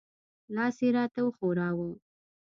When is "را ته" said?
0.95-1.19